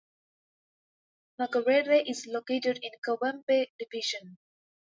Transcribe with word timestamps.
Makerere 1.39 2.01
is 2.03 2.25
located 2.25 2.79
in 2.81 2.89
Kawempe 3.05 3.67
Division. 3.77 4.39